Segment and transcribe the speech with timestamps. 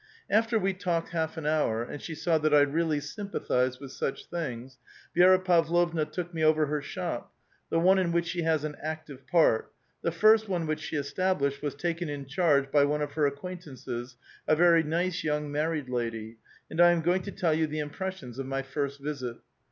[0.31, 4.25] After we talked half an hour, and she saw that I really sympathized with such
[4.25, 4.79] things,
[5.15, 7.31] Vi^ra Pavlovna took me over her shop,
[7.69, 11.61] the one in which she has an active part (the first one which she established
[11.61, 14.17] was taken in charge by one of her acquaintances,
[14.47, 16.37] a very nice young married lady),
[16.67, 19.37] and I am going to tell you the impressions of my first visit.